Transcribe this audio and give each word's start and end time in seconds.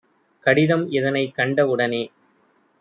கடிதம் 0.45 0.85
இதனைக் 0.91 1.35
கண்ட 1.35 1.65
வுடனே 1.65 2.03